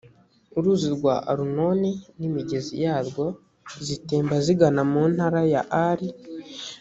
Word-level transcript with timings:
uruzi 0.57 0.87
rwa 0.95 1.15
arunoni 1.31 1.91
n’imigezi 2.19 2.73
yarwo, 2.85 3.25
zitemba 3.85 4.35
zigana 4.45 4.81
mu 4.91 5.03
ntara 5.13 5.41
ya 5.53 5.61
ari. 5.89 6.07